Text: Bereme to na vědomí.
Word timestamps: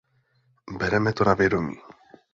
Bereme 0.77 1.13
to 1.13 1.23
na 1.25 1.33
vědomí. 1.33 1.75